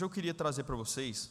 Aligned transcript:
eu 0.00 0.08
queria 0.08 0.32
trazer 0.32 0.62
para 0.62 0.76
vocês 0.76 1.28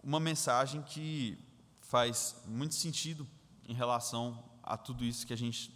uma 0.00 0.20
mensagem 0.20 0.82
que 0.82 1.36
faz 1.80 2.36
muito 2.46 2.76
sentido 2.76 3.26
em 3.66 3.74
relação 3.74 4.40
a 4.62 4.76
tudo 4.76 5.04
isso 5.04 5.26
que 5.26 5.32
a 5.32 5.36
gente 5.36 5.74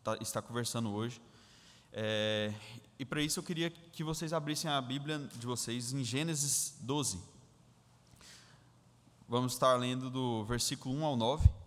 tá, 0.00 0.16
está 0.20 0.40
conversando 0.40 0.92
hoje. 0.92 1.20
É, 1.92 2.54
e 3.00 3.04
para 3.04 3.20
isso 3.20 3.40
eu 3.40 3.42
queria 3.42 3.68
que 3.68 4.04
vocês 4.04 4.32
abrissem 4.32 4.70
a 4.70 4.80
Bíblia 4.80 5.18
de 5.18 5.44
vocês 5.44 5.92
em 5.92 6.04
Gênesis 6.04 6.76
12. 6.82 7.20
Vamos 9.28 9.54
estar 9.54 9.74
lendo 9.74 10.08
do 10.08 10.44
versículo 10.44 10.94
1 10.94 11.04
ao 11.04 11.16
9. 11.16 11.61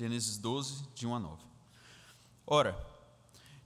Gênesis 0.00 0.38
12, 0.38 0.88
de 0.94 1.06
1 1.06 1.14
a 1.14 1.20
9. 1.20 1.42
Ora, 2.46 2.74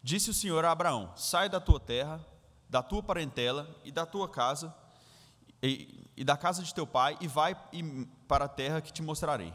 disse 0.02 0.30
o 0.30 0.34
Senhor 0.34 0.64
a 0.64 0.72
Abraão: 0.72 1.12
Sai 1.14 1.48
da 1.48 1.60
tua 1.60 1.78
terra, 1.78 2.26
da 2.68 2.82
tua 2.82 3.00
parentela 3.00 3.72
e 3.84 3.92
da 3.92 4.04
tua 4.04 4.28
casa, 4.28 4.74
e, 5.62 6.08
e 6.16 6.24
da 6.24 6.36
casa 6.36 6.64
de 6.64 6.74
teu 6.74 6.88
pai, 6.88 7.16
e 7.20 7.28
vai 7.28 7.56
para 8.26 8.46
a 8.46 8.48
terra 8.48 8.80
que 8.80 8.92
te 8.92 9.00
mostrarei. 9.00 9.54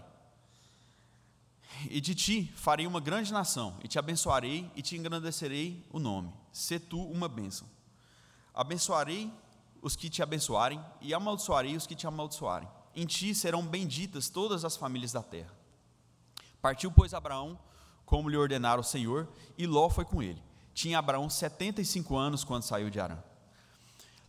E 1.89 1.99
de 1.99 2.15
ti 2.15 2.49
farei 2.55 2.87
uma 2.87 3.01
grande 3.01 3.33
nação, 3.33 3.77
e 3.83 3.87
te 3.89 3.99
abençoarei 3.99 4.71
e 4.73 4.81
te 4.81 4.95
engrandecerei 4.95 5.85
o 5.89 5.99
nome. 5.99 6.33
Se 6.53 6.79
tu 6.79 7.03
uma 7.11 7.27
bênção. 7.27 7.67
Abençoarei 8.53 9.29
os 9.81 9.97
que 9.97 10.09
te 10.09 10.23
abençoarem, 10.23 10.81
e 11.01 11.13
amaldiçoarei 11.13 11.75
os 11.75 11.85
que 11.85 11.93
te 11.93 12.07
amaldiçoarem. 12.07 12.69
Em 12.95 13.05
ti 13.05 13.35
serão 13.35 13.67
benditas 13.67 14.29
todas 14.29 14.63
as 14.63 14.77
famílias 14.77 15.11
da 15.11 15.21
terra. 15.21 15.58
Partiu, 16.61 16.91
pois, 16.91 17.13
Abraão, 17.13 17.57
como 18.05 18.27
lhe 18.27 18.35
ordenara 18.35 18.81
o 18.81 18.83
Senhor, 18.83 19.27
e 19.57 19.65
Ló 19.65 19.89
foi 19.89 20.03
com 20.03 20.21
ele. 20.21 20.43
Tinha 20.73 20.99
Abraão 20.99 21.29
75 21.29 22.17
anos 22.17 22.43
quando 22.43 22.63
saiu 22.63 22.89
de 22.89 22.99
Arã. 22.99 23.17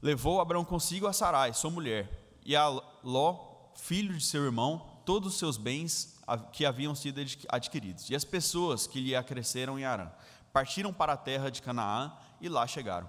Levou 0.02 0.40
Abraão 0.40 0.64
consigo 0.64 1.06
a 1.06 1.12
Sarai, 1.12 1.52
sua 1.54 1.70
mulher, 1.70 2.38
e 2.44 2.54
a 2.54 2.68
Ló, 3.02 3.70
filho 3.74 4.14
de 4.14 4.22
seu 4.22 4.44
irmão, 4.44 5.00
todos 5.04 5.32
os 5.32 5.38
seus 5.38 5.56
bens 5.56 6.20
que 6.52 6.64
haviam 6.64 6.94
sido 6.94 7.20
adquiridos, 7.48 8.08
e 8.10 8.14
as 8.14 8.24
pessoas 8.24 8.86
que 8.86 9.00
lhe 9.00 9.16
acresceram 9.16 9.78
em 9.78 9.84
Arã. 9.84 10.10
Partiram 10.52 10.92
para 10.92 11.14
a 11.14 11.16
terra 11.16 11.50
de 11.50 11.62
Canaã 11.62 12.12
e 12.40 12.48
lá 12.48 12.66
chegaram. 12.66 13.08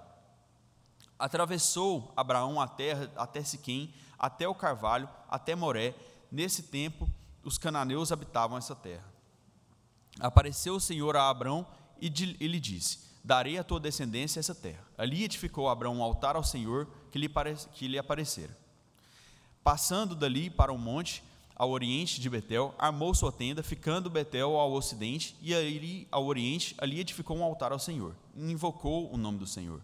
Atravessou 1.18 2.12
Abraão 2.16 2.60
a 2.60 2.66
terra 2.66 3.10
até 3.16 3.42
Siquém, 3.44 3.94
até 4.18 4.48
o 4.48 4.54
Carvalho, 4.54 5.08
até 5.28 5.54
Moré. 5.54 5.94
Nesse 6.30 6.62
tempo, 6.64 7.08
os 7.44 7.58
cananeus 7.58 8.10
habitavam 8.10 8.56
essa 8.56 8.74
terra 8.74 9.11
apareceu 10.20 10.74
o 10.74 10.80
Senhor 10.80 11.16
a 11.16 11.28
Abrão 11.28 11.66
e, 12.00 12.08
lhe 12.08 12.60
disse: 12.60 12.98
Darei 13.24 13.58
à 13.58 13.64
tua 13.64 13.78
descendência 13.78 14.40
essa 14.40 14.54
terra. 14.54 14.84
Ali 14.98 15.24
edificou 15.24 15.68
Abrão 15.68 15.96
um 15.96 16.02
altar 16.02 16.36
ao 16.36 16.44
Senhor 16.44 16.88
que 17.10 17.18
lhe, 17.18 17.30
que 17.74 17.88
lhe 17.88 17.98
aparecera. 17.98 18.56
Passando 19.62 20.14
dali 20.14 20.50
para 20.50 20.72
o 20.72 20.78
monte, 20.78 21.22
ao 21.54 21.70
oriente 21.70 22.20
de 22.20 22.28
Betel, 22.28 22.74
armou 22.78 23.14
sua 23.14 23.30
tenda, 23.30 23.62
ficando 23.62 24.10
Betel 24.10 24.56
ao 24.56 24.72
ocidente, 24.72 25.36
e 25.40 25.54
ali 25.54 26.08
ao 26.10 26.26
oriente, 26.26 26.74
ali 26.78 26.98
edificou 26.98 27.36
um 27.36 27.44
altar 27.44 27.70
ao 27.70 27.78
Senhor, 27.78 28.16
e 28.34 28.50
invocou 28.50 29.12
o 29.12 29.16
nome 29.16 29.38
do 29.38 29.46
Senhor. 29.46 29.80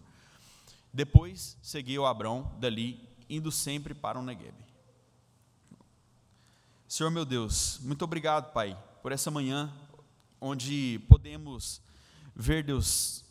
Depois 0.91 1.55
seguiu 1.61 2.05
Abrão 2.05 2.51
dali, 2.59 3.07
indo 3.29 3.51
sempre 3.51 3.93
para 3.93 4.19
o 4.19 4.21
Negueb. 4.21 4.53
Senhor 6.87 7.11
meu 7.11 7.23
Deus, 7.23 7.79
muito 7.83 8.03
obrigado, 8.03 8.51
Pai, 8.51 8.77
por 9.01 9.11
essa 9.11 9.31
manhã 9.31 9.71
onde 10.39 10.99
podemos 11.07 11.81
ver, 12.35 12.63
Deus, 12.63 13.25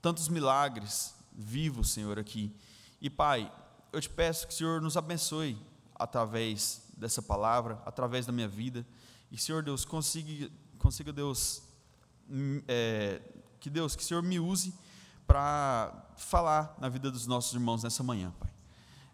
tantos 0.00 0.28
milagres 0.28 1.14
vivos, 1.32 1.90
Senhor, 1.90 2.18
aqui. 2.18 2.54
E, 3.00 3.10
Pai, 3.10 3.52
eu 3.92 4.00
te 4.00 4.08
peço 4.08 4.46
que 4.46 4.54
o 4.54 4.56
Senhor 4.56 4.80
nos 4.80 4.96
abençoe 4.96 5.58
através 5.94 6.82
dessa 6.96 7.20
palavra, 7.20 7.80
através 7.84 8.26
da 8.26 8.32
minha 8.32 8.48
vida. 8.48 8.86
E, 9.30 9.36
Senhor 9.36 9.62
Deus, 9.62 9.84
consiga, 9.84 10.50
consiga 10.78 11.12
Deus, 11.12 11.62
hum, 12.28 12.62
é, 12.66 13.20
que 13.60 13.68
Deus, 13.68 13.94
que 13.94 14.02
o 14.02 14.06
Senhor 14.06 14.22
me 14.22 14.40
use 14.40 14.74
para 15.26 16.12
falar 16.16 16.74
na 16.78 16.88
vida 16.88 17.10
dos 17.10 17.26
nossos 17.26 17.52
irmãos 17.52 17.82
nessa 17.82 18.02
manhã, 18.02 18.32
Pai. 18.38 18.50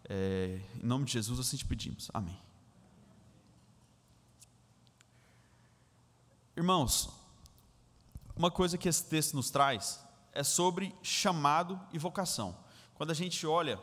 É, 0.09 0.61
em 0.81 0.85
nome 0.85 1.05
de 1.05 1.13
Jesus, 1.13 1.39
assim 1.39 1.57
te 1.57 1.65
pedimos. 1.65 2.09
Amém. 2.13 2.39
Irmãos, 6.55 7.09
uma 8.35 8.49
coisa 8.49 8.77
que 8.77 8.89
esse 8.89 9.05
texto 9.05 9.35
nos 9.35 9.49
traz 9.51 10.03
é 10.31 10.43
sobre 10.43 10.95
chamado 11.03 11.79
e 11.91 11.99
vocação. 11.99 12.57
Quando 12.95 13.11
a 13.11 13.13
gente 13.13 13.45
olha, 13.45 13.79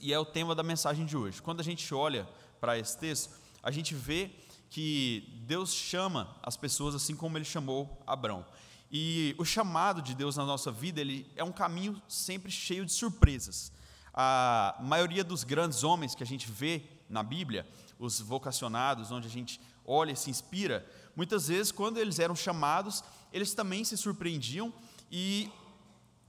e 0.00 0.12
é 0.12 0.18
o 0.18 0.24
tema 0.24 0.54
da 0.54 0.62
mensagem 0.62 1.04
de 1.04 1.16
hoje, 1.16 1.42
quando 1.42 1.60
a 1.60 1.64
gente 1.64 1.94
olha 1.94 2.28
para 2.60 2.78
esse 2.78 2.96
texto, 2.96 3.30
a 3.62 3.70
gente 3.70 3.94
vê 3.94 4.30
que 4.70 5.42
Deus 5.46 5.72
chama 5.72 6.36
as 6.42 6.56
pessoas 6.56 6.94
assim 6.94 7.14
como 7.14 7.36
ele 7.36 7.44
chamou 7.44 8.02
Abraão. 8.06 8.46
E 8.90 9.34
o 9.38 9.44
chamado 9.44 10.00
de 10.00 10.14
Deus 10.14 10.36
na 10.36 10.46
nossa 10.46 10.72
vida, 10.72 11.00
ele 11.00 11.30
é 11.36 11.44
um 11.44 11.52
caminho 11.52 12.00
sempre 12.08 12.50
cheio 12.50 12.86
de 12.86 12.92
surpresas. 12.92 13.70
A 14.14 14.78
maioria 14.80 15.22
dos 15.22 15.44
grandes 15.44 15.84
homens 15.84 16.14
que 16.14 16.22
a 16.22 16.26
gente 16.26 16.50
vê 16.50 16.82
na 17.08 17.22
Bíblia, 17.22 17.66
os 17.98 18.20
vocacionados, 18.20 19.10
onde 19.10 19.26
a 19.26 19.30
gente 19.30 19.60
olha 19.84 20.12
e 20.12 20.16
se 20.16 20.30
inspira, 20.30 20.86
muitas 21.14 21.48
vezes, 21.48 21.72
quando 21.72 21.98
eles 21.98 22.18
eram 22.18 22.34
chamados, 22.34 23.02
eles 23.32 23.54
também 23.54 23.84
se 23.84 23.96
surpreendiam 23.96 24.72
e 25.10 25.50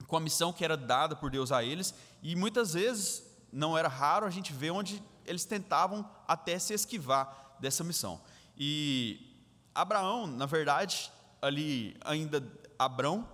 com 0.06 0.16
a 0.16 0.20
missão 0.20 0.52
que 0.52 0.64
era 0.64 0.76
dada 0.76 1.14
por 1.14 1.30
Deus 1.30 1.52
a 1.52 1.62
eles, 1.62 1.94
e 2.22 2.34
muitas 2.34 2.72
vezes 2.72 3.22
não 3.52 3.76
era 3.76 3.88
raro 3.88 4.26
a 4.26 4.30
gente 4.30 4.52
ver 4.52 4.70
onde 4.70 5.02
eles 5.24 5.44
tentavam 5.44 6.08
até 6.26 6.58
se 6.58 6.74
esquivar 6.74 7.56
dessa 7.60 7.84
missão. 7.84 8.20
E 8.56 9.38
Abraão, 9.74 10.26
na 10.26 10.46
verdade, 10.46 11.10
ali 11.40 11.96
ainda 12.04 12.44
Abrão 12.78 13.28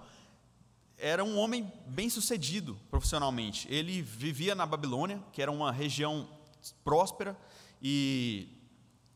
era 0.98 1.22
um 1.24 1.38
homem 1.38 1.70
bem 1.86 2.08
sucedido 2.08 2.78
profissionalmente. 2.90 3.66
Ele 3.70 4.00
vivia 4.02 4.54
na 4.54 4.66
Babilônia, 4.66 5.22
que 5.32 5.42
era 5.42 5.50
uma 5.50 5.70
região 5.70 6.28
próspera, 6.84 7.36
e 7.82 8.48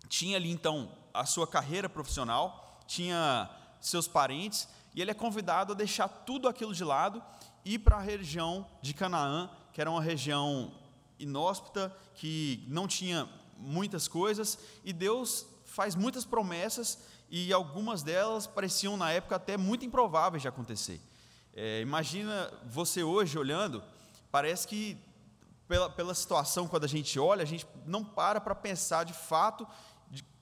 tinha 0.08 0.36
ali 0.36 0.50
então 0.50 0.92
a 1.12 1.24
sua 1.24 1.46
carreira 1.46 1.88
profissional, 1.88 2.80
tinha 2.86 3.50
seus 3.80 4.06
parentes, 4.06 4.68
e 4.94 5.00
ele 5.00 5.10
é 5.10 5.14
convidado 5.14 5.72
a 5.72 5.76
deixar 5.76 6.08
tudo 6.08 6.48
aquilo 6.48 6.74
de 6.74 6.84
lado 6.84 7.22
e 7.64 7.74
ir 7.74 7.78
para 7.78 7.96
a 7.96 8.00
região 8.00 8.66
de 8.82 8.92
Canaã, 8.94 9.50
que 9.72 9.80
era 9.80 9.90
uma 9.90 10.02
região 10.02 10.72
inóspita, 11.18 11.94
que 12.14 12.64
não 12.68 12.88
tinha 12.88 13.28
muitas 13.56 14.08
coisas, 14.08 14.58
e 14.84 14.92
Deus 14.92 15.46
faz 15.64 15.94
muitas 15.94 16.24
promessas, 16.24 16.98
e 17.30 17.52
algumas 17.52 18.02
delas 18.02 18.46
pareciam 18.46 18.96
na 18.96 19.12
época 19.12 19.36
até 19.36 19.56
muito 19.56 19.84
improváveis 19.84 20.42
de 20.42 20.48
acontecer. 20.48 21.00
É, 21.54 21.80
imagina 21.80 22.52
você 22.64 23.02
hoje 23.02 23.38
olhando, 23.38 23.82
parece 24.30 24.66
que 24.66 24.98
pela, 25.68 25.88
pela 25.88 26.14
situação, 26.14 26.66
quando 26.66 26.82
a 26.82 26.88
gente 26.88 27.16
olha, 27.20 27.42
a 27.42 27.46
gente 27.46 27.64
não 27.86 28.04
para 28.04 28.40
para 28.40 28.56
pensar 28.56 29.04
de 29.04 29.12
fato 29.12 29.64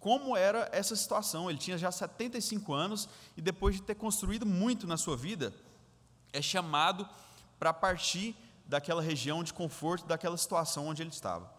como 0.00 0.36
era 0.36 0.68
essa 0.72 0.94
situação. 0.94 1.48
Ele 1.48 1.58
tinha 1.58 1.78
já 1.78 1.90
75 1.90 2.72
anos 2.72 3.08
e, 3.36 3.42
depois 3.42 3.76
de 3.76 3.82
ter 3.82 3.94
construído 3.94 4.46
muito 4.46 4.86
na 4.86 4.96
sua 4.96 5.16
vida, 5.16 5.52
é 6.32 6.40
chamado 6.40 7.08
para 7.58 7.72
partir 7.72 8.36
daquela 8.66 9.02
região 9.02 9.42
de 9.42 9.52
conforto, 9.52 10.06
daquela 10.06 10.36
situação 10.36 10.86
onde 10.86 11.02
ele 11.02 11.10
estava. 11.10 11.50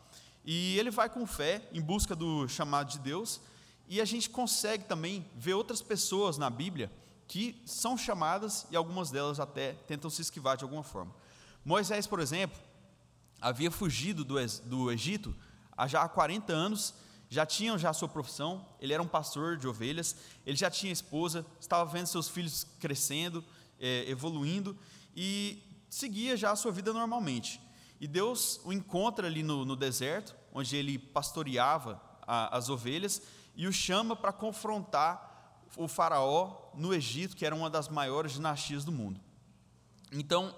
E 0.45 0.77
ele 0.77 0.91
vai 0.91 1.09
com 1.09 1.25
fé 1.25 1.67
em 1.73 1.81
busca 1.81 2.15
do 2.15 2.47
chamado 2.47 2.91
de 2.91 2.99
Deus, 2.99 3.41
e 3.87 3.99
a 3.99 4.05
gente 4.05 4.29
consegue 4.29 4.85
também 4.85 5.25
ver 5.35 5.55
outras 5.55 5.81
pessoas 5.81 6.37
na 6.37 6.49
Bíblia 6.49 6.91
que 7.27 7.61
são 7.65 7.97
chamadas 7.97 8.65
e 8.71 8.75
algumas 8.75 9.11
delas 9.11 9.39
até 9.39 9.73
tentam 9.87 10.09
se 10.09 10.21
esquivar 10.21 10.57
de 10.57 10.63
alguma 10.63 10.83
forma. 10.83 11.13
Moisés, 11.65 12.07
por 12.07 12.19
exemplo, 12.19 12.57
havia 13.41 13.69
fugido 13.69 14.23
do, 14.23 14.35
do 14.63 14.91
Egito 14.91 15.35
há 15.75 15.87
já 15.87 16.07
40 16.07 16.53
anos 16.53 16.93
já 17.29 17.45
tinham 17.45 17.77
já 17.77 17.91
a 17.91 17.93
sua 17.93 18.09
profissão, 18.09 18.65
ele 18.79 18.91
era 18.91 19.03
um 19.03 19.07
pastor 19.07 19.55
de 19.55 19.67
ovelhas, 19.67 20.15
ele 20.45 20.57
já 20.57 20.69
tinha 20.69 20.91
esposa, 20.91 21.45
estava 21.59 21.89
vendo 21.89 22.07
seus 22.07 22.27
filhos 22.27 22.65
crescendo, 22.79 23.45
é, 23.79 24.09
evoluindo 24.09 24.75
e 25.15 25.61
seguia 25.89 26.35
já 26.35 26.51
a 26.51 26.55
sua 26.55 26.71
vida 26.71 26.91
normalmente. 26.91 27.61
E 28.01 28.07
Deus 28.07 28.59
o 28.63 28.73
encontra 28.73 29.27
ali 29.27 29.43
no, 29.43 29.63
no 29.63 29.75
deserto, 29.75 30.35
onde 30.51 30.75
ele 30.75 30.97
pastoreava 30.97 32.01
a, 32.23 32.57
as 32.57 32.67
ovelhas, 32.69 33.21
e 33.55 33.67
o 33.67 33.73
chama 33.73 34.15
para 34.15 34.33
confrontar 34.33 35.61
o 35.77 35.87
faraó 35.87 36.71
no 36.73 36.93
Egito, 36.93 37.35
que 37.35 37.45
era 37.45 37.53
uma 37.53 37.69
das 37.69 37.89
maiores 37.89 38.31
dinastias 38.31 38.83
do 38.83 38.91
mundo. 38.91 39.19
Então, 40.11 40.55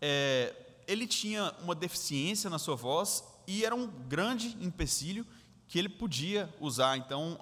é, 0.00 0.54
ele 0.86 1.06
tinha 1.06 1.52
uma 1.60 1.74
deficiência 1.74 2.48
na 2.48 2.58
sua 2.58 2.76
voz 2.76 3.24
e 3.46 3.64
era 3.64 3.74
um 3.74 3.86
grande 3.86 4.56
empecilho 4.60 5.26
que 5.68 5.78
ele 5.78 5.88
podia 5.88 6.52
usar, 6.60 6.96
então, 6.96 7.40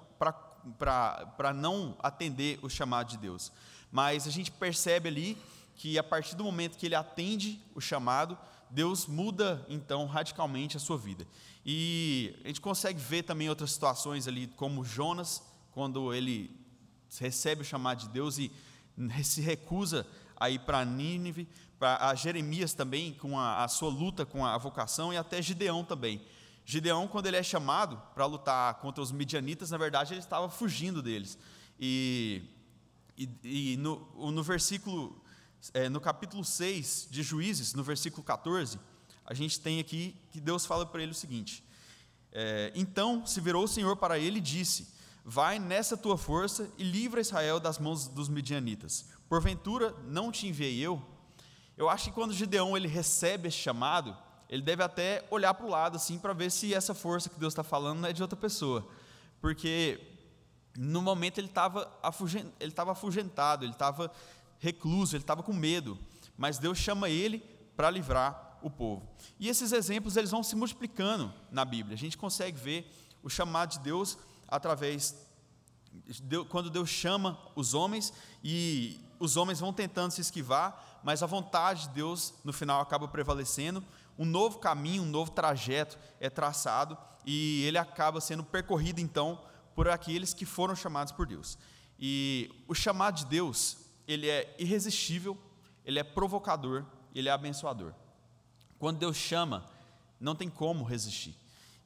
para 0.77 1.53
não 1.53 1.95
atender 1.99 2.59
o 2.61 2.69
chamado 2.69 3.09
de 3.09 3.17
Deus. 3.17 3.51
Mas 3.91 4.27
a 4.27 4.31
gente 4.31 4.51
percebe 4.51 5.09
ali 5.09 5.37
que 5.75 5.97
a 5.97 6.03
partir 6.03 6.35
do 6.35 6.43
momento 6.43 6.77
que 6.77 6.85
ele 6.85 6.95
atende 6.95 7.61
o 7.73 7.81
chamado, 7.81 8.37
Deus 8.69 9.07
muda 9.07 9.65
então 9.69 10.05
radicalmente 10.05 10.77
a 10.77 10.79
sua 10.79 10.97
vida. 10.97 11.27
E 11.65 12.35
a 12.43 12.47
gente 12.47 12.61
consegue 12.61 12.99
ver 12.99 13.23
também 13.23 13.49
outras 13.49 13.71
situações 13.71 14.27
ali, 14.27 14.47
como 14.47 14.83
Jonas, 14.83 15.43
quando 15.71 16.13
ele 16.13 16.55
recebe 17.19 17.61
o 17.61 17.65
chamado 17.65 17.99
de 17.99 18.09
Deus 18.09 18.37
e 18.37 18.51
se 19.23 19.41
recusa 19.41 20.05
a 20.37 20.49
ir 20.49 20.59
para 20.59 20.83
Nínive, 20.83 21.47
para 21.79 22.13
Jeremias 22.15 22.73
também, 22.73 23.13
com 23.13 23.37
a, 23.37 23.63
a, 23.63 23.67
sua 23.67 23.89
luta 23.89 24.25
com 24.25 24.45
a 24.45 24.57
vocação, 24.57 25.13
e 25.13 25.17
até 25.17 25.41
Gideão 25.41 25.83
também. 25.83 26.21
Gideão, 26.65 27.07
quando 27.07 27.27
ele 27.27 27.37
é 27.37 27.43
chamado 27.43 28.01
para 28.15 28.25
lutar 28.25 28.73
contra 28.75 29.01
os 29.01 29.11
midianitas, 29.11 29.69
na 29.69 29.77
verdade 29.77 30.13
ele 30.13 30.19
estava 30.19 30.49
fugindo 30.49 31.01
deles. 31.01 31.37
E, 31.79 32.41
e, 33.15 33.29
e 33.43 33.77
no, 33.77 34.31
no 34.31 34.41
versículo, 34.41 35.21
é, 35.73 35.87
no 35.87 36.01
capítulo 36.01 36.43
6 36.43 37.07
de 37.11 37.21
Juízes, 37.21 37.75
no 37.75 37.83
versículo 37.83 38.23
14, 38.23 38.79
a 39.23 39.33
gente 39.33 39.59
tem 39.59 39.79
aqui 39.79 40.15
que 40.31 40.41
Deus 40.41 40.65
fala 40.65 40.87
para 40.87 41.03
ele 41.03 41.11
o 41.11 41.15
seguinte: 41.15 41.63
é, 42.31 42.71
Então 42.73 43.25
se 43.27 43.39
virou 43.39 43.65
o 43.65 43.67
Senhor 43.67 43.95
para 43.95 44.17
ele 44.17 44.39
e 44.39 44.41
disse: 44.41 44.87
Vai 45.23 45.59
nessa 45.59 45.95
tua 45.95 46.17
força 46.17 46.71
e 46.79 46.83
livra 46.83 47.21
Israel 47.21 47.59
das 47.59 47.77
mãos 47.77 48.07
dos 48.07 48.27
midianitas. 48.27 49.05
Porventura 49.29 49.95
não 50.07 50.31
te 50.31 50.47
enviei 50.47 50.79
eu? 50.79 51.01
Eu 51.77 51.89
acho 51.89 52.05
que 52.05 52.11
quando 52.11 52.33
Gideão 52.33 52.75
ele 52.75 52.87
recebe 52.87 53.49
esse 53.49 53.57
chamado, 53.57 54.15
ele 54.49 54.61
deve 54.61 54.83
até 54.83 55.25
olhar 55.29 55.53
para 55.53 55.65
o 55.65 55.69
lado 55.69 55.95
assim 55.95 56.17
para 56.19 56.33
ver 56.33 56.51
se 56.51 56.73
essa 56.73 56.93
força 56.93 57.29
que 57.29 57.39
Deus 57.39 57.53
está 57.53 57.63
falando 57.63 57.99
não 57.99 58.09
é 58.09 58.13
de 58.13 58.21
outra 58.21 58.37
pessoa, 58.37 58.87
porque 59.41 59.99
no 60.77 61.01
momento 61.01 61.37
ele 61.37 61.47
estava 61.47 61.91
ele 62.59 62.71
estava 62.71 62.91
afugentado, 62.91 63.65
ele 63.65 63.71
estava 63.71 64.11
recluso, 64.59 65.15
ele 65.15 65.23
estava 65.23 65.43
com 65.43 65.53
medo, 65.53 65.97
mas 66.37 66.57
Deus 66.57 66.77
chama 66.77 67.09
ele 67.09 67.39
para 67.75 67.89
livrar 67.89 68.59
o 68.61 68.69
povo. 68.69 69.07
E 69.39 69.47
esses 69.47 69.71
exemplos 69.71 70.17
eles 70.17 70.31
vão 70.31 70.43
se 70.43 70.55
multiplicando 70.55 71.33
na 71.51 71.63
Bíblia. 71.63 71.95
A 71.95 71.97
gente 71.97 72.17
consegue 72.17 72.57
ver 72.57 72.91
o 73.21 73.29
chamado 73.29 73.71
de 73.71 73.79
Deus 73.79 74.17
através 74.47 75.25
quando 76.49 76.69
Deus 76.69 76.89
chama 76.89 77.39
os 77.55 77.73
homens 77.73 78.11
e 78.43 78.99
os 79.19 79.37
homens 79.37 79.59
vão 79.59 79.71
tentando 79.71 80.11
se 80.11 80.21
esquivar, 80.21 80.99
mas 81.03 81.23
a 81.23 81.25
vontade 81.25 81.83
de 81.83 81.89
Deus 81.89 82.33
no 82.43 82.51
final 82.51 82.81
acaba 82.81 83.07
prevalecendo. 83.07 83.83
Um 84.17 84.25
novo 84.25 84.59
caminho, 84.59 85.03
um 85.03 85.09
novo 85.09 85.31
trajeto 85.31 85.97
é 86.19 86.29
traçado 86.29 86.97
e 87.25 87.63
ele 87.63 87.77
acaba 87.77 88.21
sendo 88.21 88.43
percorrido 88.43 89.01
então 89.01 89.41
por 89.75 89.89
aqueles 89.89 90.33
que 90.33 90.45
foram 90.45 90.75
chamados 90.75 91.11
por 91.11 91.25
Deus. 91.27 91.57
E 91.99 92.49
o 92.67 92.73
chamado 92.73 93.15
de 93.17 93.25
Deus, 93.25 93.77
ele 94.07 94.29
é 94.29 94.55
irresistível, 94.57 95.37
ele 95.83 95.99
é 95.99 96.03
provocador, 96.03 96.85
ele 97.13 97.29
é 97.29 97.31
abençoador. 97.31 97.93
Quando 98.79 98.99
Deus 98.99 99.17
chama, 99.17 99.69
não 100.19 100.35
tem 100.35 100.49
como 100.49 100.83
resistir. 100.83 101.35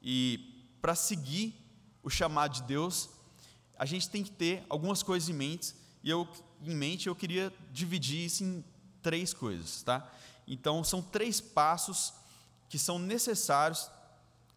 E 0.02 0.76
para 0.80 0.94
seguir 0.94 1.54
o 2.02 2.10
chamado 2.10 2.54
de 2.54 2.62
Deus, 2.62 3.10
a 3.78 3.84
gente 3.84 4.08
tem 4.08 4.22
que 4.22 4.30
ter 4.30 4.64
algumas 4.68 5.02
coisas 5.02 5.28
em 5.28 5.32
mente, 5.32 5.74
e 6.02 6.10
eu 6.10 6.28
em 6.62 6.74
mente 6.74 7.06
eu 7.06 7.16
queria 7.16 7.52
dividir 7.72 8.26
isso 8.26 8.44
em 8.44 8.64
três 9.02 9.32
coisas, 9.32 9.82
tá? 9.82 10.10
Então 10.46 10.84
são 10.84 11.00
três 11.00 11.40
passos 11.40 12.12
que 12.70 12.78
são 12.78 12.98
necessários 12.98 13.90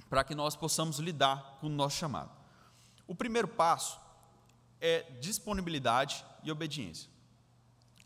para 0.07 0.23
que 0.23 0.35
nós 0.35 0.55
possamos 0.55 0.99
lidar 0.99 1.57
com 1.59 1.65
o 1.65 1.69
nosso 1.69 1.97
chamado. 1.97 2.29
O 3.07 3.15
primeiro 3.15 3.47
passo 3.47 3.99
é 4.79 5.01
disponibilidade 5.19 6.23
e 6.43 6.51
obediência. 6.51 7.09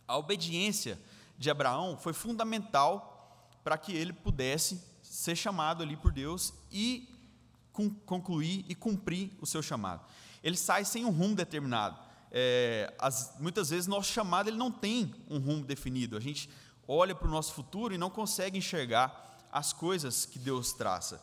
A 0.08 0.18
obediência 0.18 0.98
de 1.38 1.52
Abraão 1.52 1.98
foi 1.98 2.14
fundamental 2.14 3.44
para 3.64 3.78
que 3.78 3.92
ele 3.92 4.14
pudesse 4.14 4.82
ser 5.02 5.36
chamado 5.36 5.84
ali 5.84 5.98
por 5.98 6.14
Deus 6.14 6.54
e 6.72 7.14
concluir 8.06 8.66
e 8.70 8.74
cumprir 8.74 9.32
o 9.42 9.46
seu 9.46 9.62
chamado. 9.62 10.06
Ele 10.42 10.56
sai 10.56 10.86
sem 10.86 11.04
um 11.04 11.12
rumo 11.12 11.36
determinado. 11.36 12.00
É, 12.32 12.94
as, 12.98 13.36
muitas 13.40 13.70
vezes 13.70 13.88
nosso 13.88 14.12
chamado 14.12 14.50
ele 14.50 14.58
não 14.58 14.72
tem 14.72 15.14
um 15.30 15.38
rumo 15.38 15.66
definido. 15.66 16.16
A 16.16 16.22
gente 16.22 16.50
olha 16.88 17.14
para 17.14 17.28
o 17.28 17.32
nosso 17.32 17.54
futuro 17.54 17.94
e 17.94 17.98
não 17.98 18.10
consegue 18.10 18.58
enxergar 18.58 19.27
as 19.52 19.74
coisas 19.74 20.26
que 20.26 20.40
Deus 20.40 20.74
traça. 20.74 21.22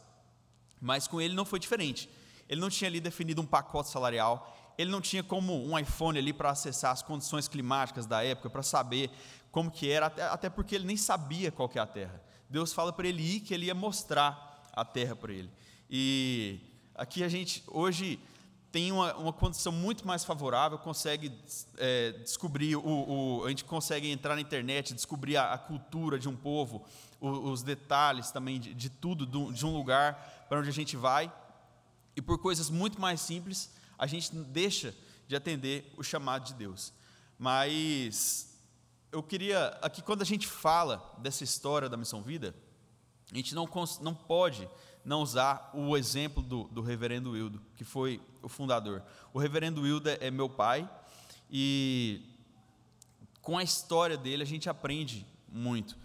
Mas 0.81 1.06
com 1.06 1.21
ele 1.21 1.35
não 1.35 1.44
foi 1.44 1.59
diferente. 1.59 2.09
Ele 2.49 2.61
não 2.61 2.71
tinha 2.71 2.88
ali 2.88 3.00
definido 3.00 3.41
um 3.41 3.47
pacote 3.47 3.88
salarial, 3.88 4.55
ele 4.76 4.91
não 4.91 5.00
tinha 5.00 5.23
como 5.23 5.65
um 5.65 5.79
iPhone 5.79 6.19
ali 6.19 6.32
para 6.32 6.50
acessar 6.50 6.93
as 6.93 7.03
condições 7.03 7.49
climáticas 7.49 8.06
da 8.06 8.23
época, 8.23 8.50
para 8.50 8.62
saber 8.62 9.11
como 9.50 9.71
que 9.71 9.88
era, 9.91 10.06
até, 10.06 10.23
até 10.25 10.50
porque 10.50 10.75
ele 10.75 10.85
nem 10.85 10.97
sabia 10.97 11.53
qual 11.53 11.69
que 11.69 11.79
é 11.79 11.82
a 11.82 11.87
terra. 11.87 12.21
Deus 12.50 12.73
fala 12.73 12.93
para 12.93 13.06
ele 13.09 13.23
ir 13.23 13.41
que 13.41 13.55
ele 13.55 13.67
ia 13.67 13.75
mostrar 13.75 14.69
a 14.73 14.85
terra 14.85 15.15
para 15.15 15.32
ele. 15.32 15.50
E 15.88 16.61
aqui 16.94 17.23
a 17.23 17.29
gente 17.29 17.62
hoje 17.69 18.19
tem 18.75 18.91
uma, 18.91 19.15
uma 19.15 19.32
condição 19.32 19.71
muito 19.71 20.05
mais 20.05 20.25
favorável, 20.25 20.76
consegue 20.76 21.32
é, 21.79 22.11
descobrir, 22.25 22.75
o, 22.75 22.82
o, 22.82 23.44
a 23.44 23.49
gente 23.49 23.65
consegue 23.65 24.11
entrar 24.11 24.35
na 24.35 24.41
internet, 24.41 24.93
descobrir 24.93 25.37
a, 25.37 25.53
a 25.53 25.59
cultura 25.59 26.19
de 26.19 26.29
um 26.29 26.35
povo, 26.35 26.85
os 27.25 27.62
detalhes 27.62 28.31
também 28.31 28.61
de, 28.61 28.75
de 28.75 28.91
tudo, 28.91 29.25
do, 29.25 29.53
de 29.53 29.65
um 29.65 29.73
lugar 29.73 30.47
para 30.49 30.59
onde 30.59 30.69
a 30.69 30.73
gente 30.73 30.97
vai, 30.97 31.32
e 32.17 32.23
por 32.23 32.38
coisas 32.38 32.71
muito 32.71 33.00
mais 33.00 33.21
simples, 33.21 33.73
a 33.99 34.06
gente 34.06 34.35
deixa 34.35 34.94
de 35.26 35.35
atender 35.35 35.93
o 35.97 36.03
chamado 36.03 36.44
de 36.44 36.55
Deus. 36.55 36.93
Mas 37.38 38.59
eu 39.11 39.23
queria, 39.23 39.69
aqui 39.81 40.03
quando 40.03 40.23
a 40.23 40.26
gente 40.26 40.47
fala 40.47 41.15
dessa 41.19 41.43
história 41.43 41.88
da 41.88 41.97
Missão 41.97 42.23
Vida, 42.23 42.55
a 43.32 43.37
gente 43.37 43.55
não, 43.55 43.69
não 44.00 44.15
pode 44.15 44.69
não 45.05 45.23
usar 45.23 45.71
o 45.75 45.97
exemplo 45.97 46.43
do, 46.43 46.65
do 46.65 46.81
reverendo 46.81 47.32
Wildo, 47.32 47.61
que 47.76 47.85
foi 47.85 48.21
o 48.43 48.49
fundador. 48.49 49.03
O 49.32 49.38
reverendo 49.38 49.82
Wildo 49.82 50.09
é 50.09 50.31
meu 50.31 50.49
pai 50.49 50.88
e 51.50 52.23
com 53.43 53.59
a 53.59 53.62
história 53.62 54.17
dele 54.17 54.43
a 54.43 54.47
gente 54.47 54.69
aprende 54.69 55.26
muito. 55.49 55.97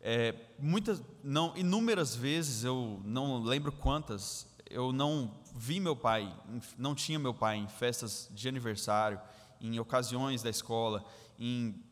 É, 0.00 0.34
muitas, 0.58 1.02
não, 1.22 1.56
inúmeras 1.56 2.14
vezes 2.14 2.64
eu 2.64 3.00
não 3.04 3.42
lembro 3.42 3.72
quantas, 3.72 4.46
eu 4.70 4.92
não 4.92 5.34
vi 5.54 5.80
meu 5.80 5.96
pai, 5.96 6.32
não 6.78 6.94
tinha 6.94 7.18
meu 7.18 7.34
pai 7.34 7.56
em 7.56 7.68
festas 7.68 8.28
de 8.32 8.48
aniversário, 8.48 9.20
em 9.60 9.78
ocasiões 9.80 10.42
da 10.42 10.50
escola, 10.50 11.04
em 11.38 11.82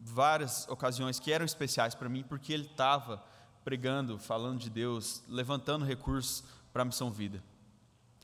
várias 0.00 0.68
ocasiões 0.68 1.18
que 1.18 1.32
eram 1.32 1.44
especiais 1.44 1.94
para 1.94 2.08
mim, 2.08 2.22
porque 2.22 2.52
ele 2.52 2.66
estava 2.66 3.24
pregando, 3.64 4.18
falando 4.18 4.60
de 4.60 4.70
Deus, 4.70 5.22
levantando 5.28 5.84
recursos 5.84 6.44
para 6.72 6.82
a 6.82 6.84
missão 6.84 7.10
vida. 7.10 7.42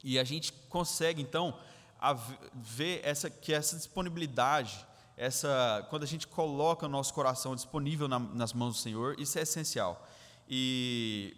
E 0.04 0.18
a 0.18 0.24
gente 0.24 0.52
consegue 0.68 1.22
então 1.22 1.58
ver 2.54 3.00
essa 3.04 3.30
que 3.30 3.52
essa 3.52 3.76
disponibilidade, 3.76 4.86
essa 5.16 5.86
quando 5.90 6.02
a 6.02 6.06
gente 6.06 6.26
coloca 6.26 6.86
o 6.86 6.88
nosso 6.88 7.12
coração 7.12 7.54
disponível 7.54 8.08
na, 8.08 8.18
nas 8.18 8.52
mãos 8.52 8.76
do 8.76 8.80
Senhor, 8.80 9.18
isso 9.18 9.38
é 9.38 9.42
essencial. 9.42 10.06
E 10.48 11.36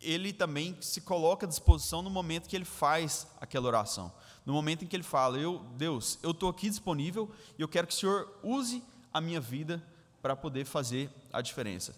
ele 0.00 0.32
também 0.32 0.76
se 0.80 1.00
coloca 1.00 1.46
à 1.46 1.48
disposição 1.48 2.02
no 2.02 2.10
momento 2.10 2.48
que 2.48 2.56
ele 2.56 2.64
faz 2.64 3.26
aquela 3.40 3.68
oração. 3.68 4.12
No 4.44 4.52
momento 4.52 4.84
em 4.84 4.88
que 4.88 4.96
ele 4.96 5.02
fala: 5.02 5.38
"Eu, 5.38 5.60
Deus, 5.76 6.18
eu 6.22 6.32
estou 6.32 6.48
aqui 6.48 6.68
disponível 6.68 7.30
e 7.58 7.62
eu 7.62 7.68
quero 7.68 7.86
que 7.86 7.94
o 7.94 7.96
Senhor 7.96 8.28
use 8.42 8.82
a 9.12 9.20
minha 9.20 9.40
vida 9.40 9.82
para 10.20 10.36
poder 10.36 10.64
fazer 10.64 11.10
a 11.32 11.40
diferença". 11.40 11.94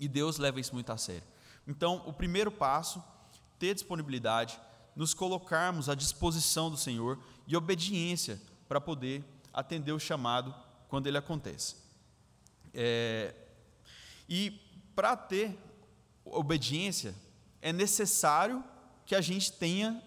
E 0.00 0.08
Deus 0.08 0.38
leva 0.38 0.60
isso 0.60 0.74
muito 0.74 0.90
a 0.90 0.96
sério. 0.96 1.26
Então, 1.66 2.02
o 2.06 2.12
primeiro 2.12 2.50
passo, 2.50 3.02
ter 3.58 3.74
disponibilidade, 3.74 4.58
nos 4.96 5.12
colocarmos 5.12 5.88
à 5.88 5.94
disposição 5.94 6.70
do 6.70 6.76
Senhor 6.76 7.18
e 7.46 7.56
obediência 7.56 8.40
para 8.68 8.80
poder 8.80 9.24
atender 9.58 9.90
o 9.90 9.98
chamado 9.98 10.54
quando 10.88 11.08
ele 11.08 11.18
acontece. 11.18 11.74
É, 12.72 13.34
e 14.28 14.50
para 14.94 15.16
ter 15.16 15.58
obediência, 16.24 17.12
é 17.60 17.72
necessário 17.72 18.62
que 19.04 19.16
a 19.16 19.20
gente 19.20 19.50
tenha 19.52 20.00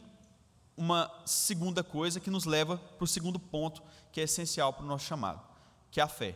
uma 0.77 1.12
segunda 1.25 1.84
coisa 1.84 2.20
que 2.20 2.29
nos 2.29 2.46
leva 2.46 2.77
para 2.77 3.03
o 3.03 3.08
segundo 3.08 3.38
ponto 3.38 3.84
que 4.12 4.22
é 4.22 4.24
essencial 4.24 4.72
para 4.72 4.86
o 4.86 4.88
nosso 4.88 5.05
chamado, 5.05 5.41
que 5.91 6.00
é 6.00 6.03
a 6.03 6.08
fé. 6.08 6.36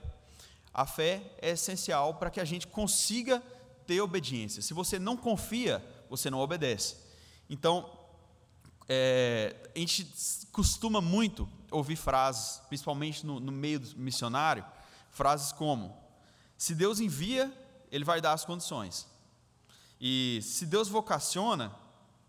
A 0.74 0.86
fé 0.86 1.22
é 1.42 1.52
essencial 1.52 2.16
para 2.16 2.30
que 2.30 2.42
a 2.42 2.46
gente 2.46 2.68
consiga 2.68 3.42
ter 3.88 4.02
obediência. 4.02 4.62
Se 4.62 4.74
você 4.74 5.00
não 5.00 5.16
confia, 5.16 5.82
você 6.10 6.30
não 6.30 6.40
obedece. 6.40 6.98
Então, 7.50 7.90
é, 8.90 9.56
a 9.74 9.80
gente 9.80 10.06
costuma 10.52 11.00
muito 11.00 11.48
ouvir 11.76 11.96
frases, 11.96 12.62
principalmente 12.68 13.26
no, 13.26 13.40
no 13.40 13.52
meio 13.52 13.82
missionário, 13.96 14.66
frases 15.12 15.52
como: 15.52 15.96
se 16.58 16.74
Deus 16.74 17.00
envia, 17.00 17.52
Ele 17.92 18.04
vai 18.04 18.22
dar 18.22 18.34
as 18.34 18.46
condições. 18.46 19.08
E 20.00 20.40
se 20.42 20.66
Deus 20.66 20.88
vocaciona, 20.88 21.74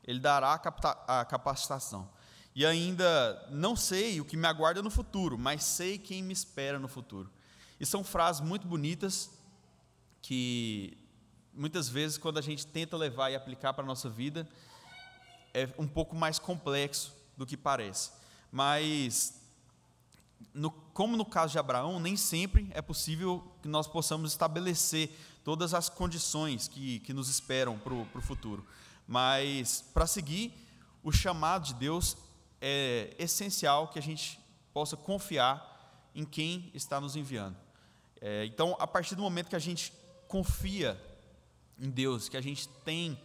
Ele 0.04 0.18
dará 0.18 0.54
a 0.54 1.24
capacitação. 1.24 2.10
E 2.54 2.64
ainda 2.64 3.46
não 3.50 3.76
sei 3.76 4.20
o 4.20 4.24
que 4.24 4.36
me 4.36 4.46
aguarda 4.46 4.82
no 4.82 4.90
futuro, 4.90 5.38
mas 5.38 5.62
sei 5.62 5.98
quem 5.98 6.22
me 6.22 6.32
espera 6.32 6.78
no 6.78 6.88
futuro. 6.88 7.30
E 7.78 7.84
são 7.84 8.02
frases 8.02 8.40
muito 8.40 8.66
bonitas 8.66 9.30
que 10.22 10.96
muitas 11.52 11.88
vezes 11.88 12.16
quando 12.16 12.38
a 12.38 12.42
gente 12.42 12.66
tenta 12.66 12.96
levar 12.96 13.30
e 13.30 13.36
aplicar 13.36 13.74
para 13.74 13.84
a 13.84 13.86
nossa 13.86 14.08
vida 14.08 14.48
é 15.52 15.68
um 15.78 15.86
pouco 15.86 16.16
mais 16.16 16.38
complexo 16.38 17.14
do 17.36 17.46
que 17.46 17.56
parece. 17.56 18.10
Mas 18.50 19.40
no, 20.54 20.70
como 20.70 21.16
no 21.16 21.24
caso 21.24 21.52
de 21.52 21.58
Abraão, 21.58 22.00
nem 22.00 22.16
sempre 22.16 22.70
é 22.72 22.80
possível 22.80 23.44
que 23.62 23.68
nós 23.68 23.86
possamos 23.86 24.32
estabelecer 24.32 25.10
todas 25.44 25.74
as 25.74 25.88
condições 25.88 26.66
que, 26.66 27.00
que 27.00 27.12
nos 27.12 27.28
esperam 27.28 27.78
para 27.78 27.94
o 27.94 28.22
futuro. 28.22 28.66
Mas 29.06 29.84
para 29.94 30.06
seguir 30.06 30.52
o 31.02 31.12
chamado 31.12 31.66
de 31.66 31.74
Deus 31.74 32.16
é 32.60 33.14
essencial 33.18 33.88
que 33.88 33.98
a 33.98 34.02
gente 34.02 34.40
possa 34.72 34.96
confiar 34.96 36.10
em 36.14 36.24
quem 36.24 36.70
está 36.74 37.00
nos 37.00 37.14
enviando. 37.14 37.56
É, 38.20 38.46
então, 38.46 38.74
a 38.80 38.86
partir 38.86 39.14
do 39.14 39.22
momento 39.22 39.50
que 39.50 39.56
a 39.56 39.60
gente 39.60 39.92
confia 40.26 41.00
em 41.78 41.90
Deus, 41.90 42.28
que 42.28 42.36
a 42.36 42.40
gente 42.40 42.66
tem 42.84 43.20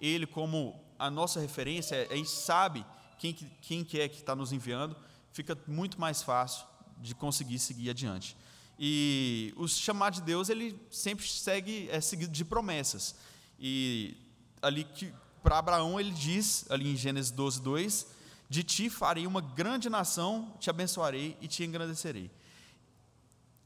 Ele 0.00 0.26
como 0.26 0.80
a 0.98 1.10
nossa 1.10 1.40
referência, 1.40 2.06
a 2.10 2.14
gente 2.14 2.30
sabe 2.30 2.86
quem, 3.18 3.34
quem 3.60 3.84
que 3.84 4.00
é 4.00 4.08
que 4.08 4.16
está 4.16 4.34
nos 4.34 4.52
enviando, 4.52 4.96
fica 5.32 5.58
muito 5.66 6.00
mais 6.00 6.22
fácil 6.22 6.64
de 6.98 7.14
conseguir 7.14 7.58
seguir 7.58 7.90
adiante. 7.90 8.36
E 8.78 9.52
o 9.56 9.66
chamado 9.66 10.14
de 10.14 10.22
Deus, 10.22 10.48
ele 10.48 10.78
sempre 10.90 11.26
segue, 11.26 11.88
é 11.90 12.00
seguido 12.00 12.32
de 12.32 12.44
promessas. 12.44 13.16
E 13.58 14.16
ali 14.62 14.84
que 14.84 15.12
para 15.42 15.58
Abraão 15.58 15.98
ele 15.98 16.10
diz, 16.10 16.64
ali 16.70 16.92
em 16.92 16.96
Gênesis 16.96 17.30
12, 17.30 17.60
2, 17.62 18.06
de 18.48 18.62
ti 18.62 18.88
farei 18.88 19.26
uma 19.26 19.40
grande 19.40 19.90
nação, 19.90 20.54
te 20.60 20.70
abençoarei 20.70 21.36
e 21.40 21.48
te 21.48 21.64
engrandecerei. 21.64 22.30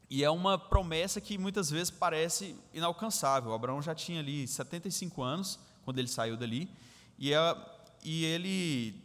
E 0.09 0.23
é 0.23 0.29
uma 0.29 0.57
promessa 0.57 1.19
que 1.21 1.37
muitas 1.37 1.69
vezes 1.69 1.89
parece 1.89 2.55
inalcançável. 2.73 3.53
Abraão 3.53 3.81
já 3.81 3.95
tinha 3.95 4.19
ali 4.19 4.47
75 4.47 5.21
anos 5.21 5.59
quando 5.83 5.99
ele 5.99 6.07
saiu 6.07 6.37
dali, 6.37 6.69
e, 7.17 7.33
é, 7.33 7.57
e 8.03 8.23
ele 8.25 9.01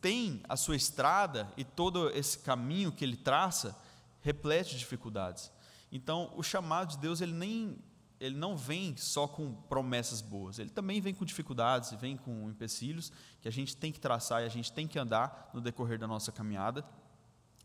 tem 0.00 0.42
a 0.48 0.56
sua 0.56 0.76
estrada 0.76 1.52
e 1.56 1.64
todo 1.64 2.10
esse 2.10 2.38
caminho 2.38 2.92
que 2.92 3.04
ele 3.04 3.16
traça 3.16 3.76
repleto 4.20 4.70
de 4.70 4.78
dificuldades. 4.78 5.50
Então, 5.90 6.32
o 6.36 6.42
chamado 6.42 6.90
de 6.90 6.98
Deus 6.98 7.20
ele 7.20 7.32
nem 7.32 7.78
ele 8.18 8.36
não 8.36 8.56
vem 8.56 8.96
só 8.96 9.28
com 9.28 9.52
promessas 9.52 10.22
boas, 10.22 10.58
ele 10.58 10.70
também 10.70 11.02
vem 11.02 11.12
com 11.12 11.22
dificuldades, 11.22 11.92
vem 12.00 12.16
com 12.16 12.48
empecilhos 12.48 13.12
que 13.42 13.48
a 13.48 13.52
gente 13.52 13.76
tem 13.76 13.92
que 13.92 14.00
traçar 14.00 14.42
e 14.42 14.46
a 14.46 14.48
gente 14.48 14.72
tem 14.72 14.88
que 14.88 14.98
andar 14.98 15.50
no 15.52 15.60
decorrer 15.60 15.98
da 15.98 16.06
nossa 16.06 16.32
caminhada, 16.32 16.82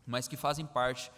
mas 0.06 0.28
que 0.28 0.36
fazem 0.36 0.66
parte. 0.66 1.10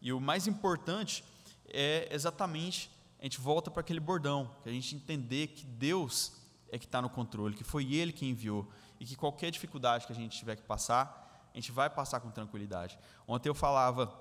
E 0.00 0.10
o 0.10 0.18
mais 0.18 0.46
importante 0.46 1.22
é 1.66 2.08
exatamente 2.10 2.90
a 3.20 3.24
gente 3.24 3.40
volta 3.40 3.70
para 3.70 3.80
aquele 3.80 4.00
bordão, 4.00 4.50
que 4.62 4.68
a 4.68 4.72
gente 4.72 4.94
entender 4.94 5.48
que 5.48 5.66
Deus 5.66 6.32
é 6.70 6.78
que 6.78 6.84
está 6.84 7.00
no 7.00 7.10
controle, 7.10 7.54
que 7.54 7.64
foi 7.64 7.94
Ele 7.94 8.12
que 8.12 8.26
enviou 8.26 8.68
e 9.00 9.04
que 9.04 9.16
qualquer 9.16 9.50
dificuldade 9.50 10.06
que 10.06 10.12
a 10.12 10.16
gente 10.16 10.36
tiver 10.38 10.56
que 10.56 10.62
passar, 10.62 11.48
a 11.52 11.56
gente 11.56 11.72
vai 11.72 11.88
passar 11.88 12.20
com 12.20 12.30
tranquilidade. 12.30 12.98
Ontem 13.26 13.48
eu 13.48 13.54
falava 13.54 14.12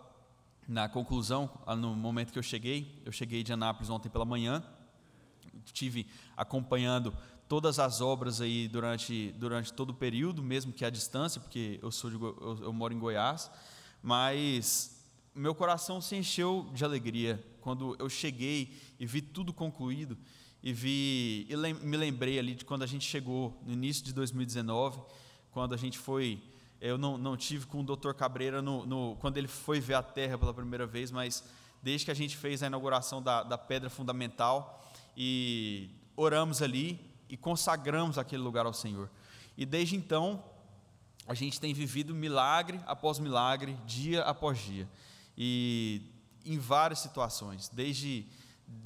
na 0.67 0.89
conclusão, 0.89 1.49
no 1.77 1.95
momento 1.95 2.31
que 2.31 2.39
eu 2.39 2.43
cheguei, 2.43 3.01
eu 3.05 3.11
cheguei 3.11 3.43
de 3.43 3.53
Anápolis 3.53 3.89
ontem 3.89 4.09
pela 4.09 4.25
manhã, 4.25 4.63
tive 5.73 6.07
acompanhando 6.35 7.15
todas 7.47 7.79
as 7.79 8.01
obras 8.01 8.41
aí 8.41 8.67
durante, 8.67 9.33
durante 9.37 9.71
todo 9.71 9.91
o 9.91 9.93
período, 9.93 10.43
mesmo 10.43 10.73
que 10.73 10.83
à 10.83 10.89
distância, 10.89 11.39
porque 11.39 11.79
eu, 11.81 11.91
sou 11.91 12.09
de, 12.09 12.15
eu, 12.17 12.59
eu 12.63 12.73
moro 12.73 12.93
em 12.93 12.99
Goiás, 12.99 13.49
mas 14.01 15.01
meu 15.33 15.55
coração 15.55 16.01
se 16.01 16.15
encheu 16.15 16.69
de 16.73 16.83
alegria 16.83 17.43
quando 17.61 17.95
eu 17.99 18.09
cheguei 18.09 18.75
e 18.99 19.05
vi 19.05 19.21
tudo 19.21 19.53
concluído 19.53 20.17
e 20.67 20.73
vi 20.73 21.47
e 21.49 21.55
me 21.55 21.95
lembrei 21.95 22.37
ali 22.37 22.53
de 22.53 22.65
quando 22.65 22.83
a 22.83 22.85
gente 22.85 23.07
chegou 23.07 23.57
no 23.65 23.71
início 23.71 24.03
de 24.03 24.11
2019, 24.11 24.99
quando 25.49 25.73
a 25.73 25.77
gente 25.77 25.97
foi 25.97 26.43
eu 26.81 26.97
não, 26.97 27.17
não 27.17 27.37
tive 27.37 27.65
com 27.65 27.79
o 27.79 27.83
Dr. 27.83 28.11
Cabreira 28.11 28.61
no, 28.61 28.85
no, 28.85 29.15
quando 29.15 29.37
ele 29.37 29.47
foi 29.47 29.79
ver 29.79 29.93
a 29.93 30.03
Terra 30.03 30.37
pela 30.37 30.53
primeira 30.53 30.85
vez, 30.85 31.09
mas 31.09 31.41
desde 31.81 32.03
que 32.03 32.11
a 32.11 32.13
gente 32.13 32.35
fez 32.35 32.61
a 32.61 32.67
inauguração 32.67 33.21
da, 33.21 33.43
da 33.43 33.57
pedra 33.57 33.89
fundamental 33.89 34.85
e 35.15 35.89
oramos 36.17 36.61
ali 36.61 36.99
e 37.29 37.37
consagramos 37.37 38.17
aquele 38.17 38.43
lugar 38.43 38.65
ao 38.65 38.73
Senhor. 38.73 39.09
E 39.57 39.65
desde 39.65 39.95
então, 39.95 40.43
a 41.25 41.33
gente 41.33 41.61
tem 41.61 41.73
vivido 41.73 42.13
milagre 42.13 42.77
após 42.85 43.19
milagre, 43.19 43.77
dia 43.85 44.21
após 44.23 44.59
dia. 44.59 44.85
E 45.37 46.01
em 46.45 46.59
várias 46.59 46.99
situações, 46.99 47.69
desde 47.69 48.27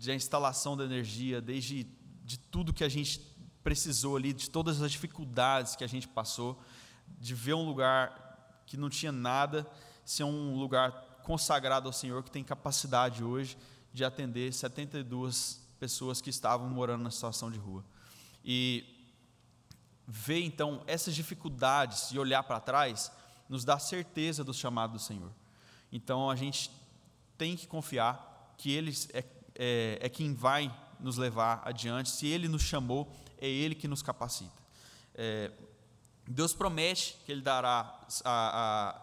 a 0.08 0.14
instalação 0.14 0.76
da 0.78 0.84
energia, 0.84 1.42
desde 1.42 1.88
de 2.24 2.38
tudo 2.38 2.74
que 2.74 2.84
a 2.84 2.90
gente 2.90 3.20
precisou 3.64 4.16
ali, 4.16 4.34
de 4.34 4.50
todas 4.50 4.82
as 4.82 4.92
dificuldades 4.92 5.76
que 5.76 5.84
a 5.84 5.88
gente 5.88 6.08
passou, 6.08 6.62
de 7.20 7.36
ver 7.36 7.54
um 7.54 7.66
lugar 7.66 8.64
que 8.66 8.78
não 8.78 8.90
tinha 8.90 9.12
nada, 9.12 9.68
ser 10.06 10.24
um 10.24 10.56
lugar 10.56 10.92
consagrado 11.24 11.88
ao 11.88 11.94
Senhor, 11.94 12.24
que 12.24 12.32
tem 12.32 12.44
capacidade 12.44 13.24
hoje 13.24 13.58
de 13.94 14.04
atender 14.04 14.54
72 14.54 15.62
pessoas 15.80 16.22
que 16.22 16.30
estavam 16.30 16.70
morando 16.70 17.04
na 17.04 17.12
situação 17.12 17.52
de 17.52 17.60
rua. 17.60 17.84
E 18.44 18.86
ver 20.08 20.42
então 20.42 20.84
essas 20.88 21.14
dificuldades 21.14 22.12
e 22.12 22.20
olhar 22.20 22.44
para 22.44 22.60
trás, 22.60 23.12
nos 23.48 23.66
dá 23.66 23.78
certeza 23.78 24.44
do 24.44 24.54
chamado 24.54 24.94
do 24.94 25.00
Senhor. 25.00 25.32
Então 25.92 26.30
a 26.30 26.36
gente 26.36 26.72
tem 27.38 27.56
que 27.56 27.68
confiar 27.68 28.56
que 28.58 28.72
Ele 28.72 28.94
é, 29.14 29.24
é, 29.56 30.00
é 30.02 30.10
quem 30.10 30.34
vai 30.34 30.74
nos 31.00 31.18
levar 31.18 31.62
adiante. 31.66 32.10
Se 32.10 32.28
Ele 32.28 32.48
nos 32.48 32.62
chamou, 32.62 33.12
é 33.38 33.48
Ele 33.48 33.76
que 33.76 33.88
nos 33.88 34.02
capacita. 34.02 34.62
É, 35.16 35.52
Deus 36.28 36.54
promete 36.54 37.18
que 37.26 37.32
Ele 37.32 37.42
dará 37.42 38.00
a, 38.24 39.02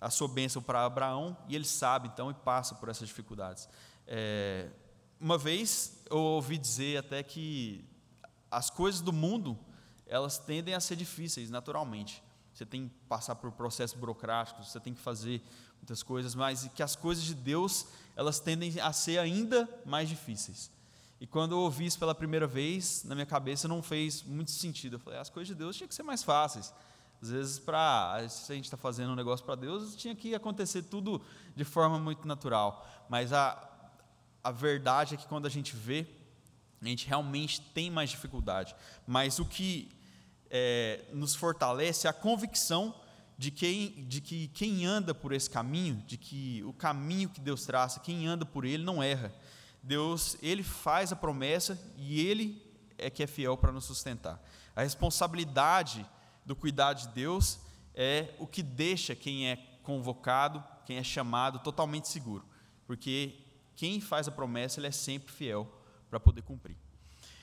a, 0.00 0.06
a 0.06 0.10
sua 0.10 0.28
bênção 0.28 0.62
para 0.62 0.84
Abraão 0.84 1.36
e 1.48 1.56
ele 1.56 1.64
sabe 1.64 2.08
então 2.08 2.30
e 2.30 2.34
passa 2.34 2.74
por 2.74 2.88
essas 2.88 3.08
dificuldades. 3.08 3.68
É, 4.06 4.68
uma 5.20 5.36
vez 5.36 6.00
eu 6.10 6.18
ouvi 6.18 6.56
dizer 6.56 6.98
até 6.98 7.22
que 7.22 7.84
as 8.50 8.70
coisas 8.70 9.00
do 9.00 9.12
mundo 9.12 9.58
elas 10.06 10.38
tendem 10.38 10.74
a 10.74 10.80
ser 10.80 10.96
difíceis 10.96 11.50
naturalmente. 11.50 12.22
Você 12.58 12.66
tem 12.66 12.88
que 12.88 12.94
passar 13.08 13.36
por 13.36 13.52
processos 13.52 13.96
burocráticos, 13.96 14.72
você 14.72 14.80
tem 14.80 14.92
que 14.92 15.00
fazer 15.00 15.40
muitas 15.76 16.02
coisas, 16.02 16.34
mas 16.34 16.68
que 16.74 16.82
as 16.82 16.96
coisas 16.96 17.22
de 17.22 17.32
Deus 17.32 17.86
elas 18.16 18.40
tendem 18.40 18.80
a 18.80 18.92
ser 18.92 19.20
ainda 19.20 19.68
mais 19.86 20.08
difíceis. 20.08 20.68
E 21.20 21.26
quando 21.26 21.52
eu 21.52 21.58
ouvi 21.58 21.86
isso 21.86 22.00
pela 22.00 22.16
primeira 22.16 22.48
vez, 22.48 23.04
na 23.04 23.14
minha 23.14 23.26
cabeça 23.26 23.68
não 23.68 23.80
fez 23.80 24.24
muito 24.24 24.50
sentido. 24.50 24.96
Eu 24.96 24.98
falei, 24.98 25.20
as 25.20 25.30
coisas 25.30 25.46
de 25.46 25.54
Deus 25.54 25.76
tinham 25.76 25.86
que 25.86 25.94
ser 25.94 26.02
mais 26.02 26.24
fáceis. 26.24 26.74
Às 27.22 27.30
vezes, 27.30 27.58
para 27.60 28.28
se 28.28 28.50
a 28.50 28.56
gente 28.56 28.64
está 28.64 28.76
fazendo 28.76 29.12
um 29.12 29.16
negócio 29.16 29.46
para 29.46 29.54
Deus, 29.54 29.94
tinha 29.94 30.16
que 30.16 30.34
acontecer 30.34 30.82
tudo 30.82 31.22
de 31.54 31.62
forma 31.62 31.96
muito 31.96 32.26
natural. 32.26 32.84
Mas 33.08 33.32
a, 33.32 33.56
a 34.42 34.50
verdade 34.50 35.14
é 35.14 35.16
que 35.16 35.28
quando 35.28 35.46
a 35.46 35.48
gente 35.48 35.76
vê, 35.76 36.08
a 36.82 36.86
gente 36.88 37.06
realmente 37.06 37.60
tem 37.60 37.88
mais 37.88 38.10
dificuldade. 38.10 38.74
Mas 39.06 39.38
o 39.38 39.44
que 39.44 39.96
é, 40.50 41.04
nos 41.12 41.34
fortalece 41.34 42.08
a 42.08 42.12
convicção 42.12 42.94
de, 43.36 43.50
quem, 43.50 44.04
de 44.06 44.20
que 44.20 44.48
quem 44.48 44.84
anda 44.84 45.14
por 45.14 45.32
esse 45.32 45.48
caminho, 45.48 46.02
de 46.06 46.16
que 46.16 46.62
o 46.64 46.72
caminho 46.72 47.28
que 47.28 47.40
Deus 47.40 47.64
traça, 47.64 48.00
quem 48.00 48.26
anda 48.26 48.44
por 48.44 48.64
ele 48.64 48.82
não 48.82 49.02
erra. 49.02 49.32
Deus, 49.82 50.36
ele 50.42 50.62
faz 50.62 51.12
a 51.12 51.16
promessa 51.16 51.78
e 51.96 52.20
ele 52.26 52.62
é 52.98 53.08
que 53.08 53.22
é 53.22 53.26
fiel 53.26 53.56
para 53.56 53.72
nos 53.72 53.84
sustentar. 53.84 54.42
A 54.74 54.82
responsabilidade 54.82 56.04
do 56.44 56.56
cuidado 56.56 57.00
de 57.00 57.08
Deus 57.08 57.60
é 57.94 58.34
o 58.38 58.46
que 58.46 58.62
deixa 58.62 59.14
quem 59.14 59.48
é 59.48 59.56
convocado, 59.82 60.62
quem 60.84 60.96
é 60.96 61.02
chamado 61.02 61.58
totalmente 61.60 62.08
seguro, 62.08 62.44
porque 62.86 63.34
quem 63.74 64.00
faz 64.00 64.28
a 64.28 64.32
promessa 64.32 64.80
ele 64.80 64.86
é 64.86 64.92
sempre 64.92 65.32
fiel 65.32 65.70
para 66.10 66.18
poder 66.18 66.42
cumprir. 66.42 66.76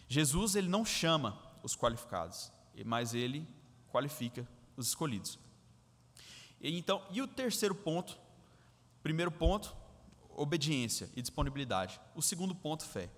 Jesus 0.08 0.56
ele 0.56 0.68
não 0.68 0.86
chama 0.86 1.40
os 1.64 1.76
qualificados, 1.76 2.52
mas 2.84 3.14
ele 3.14 3.48
qualifica 3.90 4.48
os 4.76 4.88
escolhidos. 4.88 5.40
E 6.60 6.78
então, 6.78 7.02
e 7.12 7.22
o 7.22 7.28
terceiro 7.28 7.76
ponto, 7.76 8.18
primeiro 9.02 9.32
ponto, 9.32 9.76
obediência 10.30 11.10
e 11.16 11.22
disponibilidade. 11.22 12.00
O 12.16 12.22
segundo 12.22 12.54
ponto, 12.54 12.84
fé. 12.84 13.10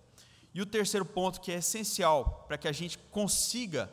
E 0.54 0.62
o 0.62 0.66
terceiro 0.66 1.06
ponto, 1.06 1.42
que 1.42 1.52
é 1.52 1.56
essencial 1.56 2.46
para 2.48 2.58
que 2.58 2.68
a 2.68 2.72
gente 2.72 2.98
consiga 3.12 3.92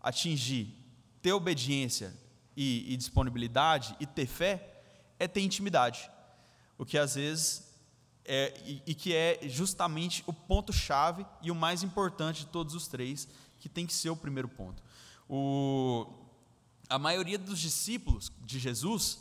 atingir, 0.00 0.74
ter 1.22 1.32
obediência 1.32 2.14
e, 2.56 2.92
e 2.92 2.96
disponibilidade 2.96 3.96
e 4.00 4.06
ter 4.06 4.26
fé, 4.26 4.82
é 5.18 5.26
ter 5.26 5.40
intimidade. 5.40 6.10
O 6.76 6.84
que 6.84 6.96
às 6.96 7.14
vezes 7.14 7.68
é, 8.24 8.54
e, 8.64 8.82
e 8.86 8.94
que 8.94 9.14
é 9.14 9.38
justamente 9.44 10.22
o 10.26 10.32
ponto-chave 10.32 11.26
e 11.42 11.50
o 11.50 11.54
mais 11.54 11.82
importante 11.82 12.40
de 12.40 12.46
todos 12.46 12.74
os 12.74 12.86
três, 12.86 13.26
que 13.58 13.68
tem 13.68 13.86
que 13.86 13.94
ser 13.94 14.10
o 14.10 14.16
primeiro 14.16 14.48
ponto. 14.48 14.82
O, 15.28 16.06
a 16.88 16.98
maioria 16.98 17.38
dos 17.38 17.58
discípulos 17.58 18.32
de 18.44 18.58
Jesus, 18.58 19.20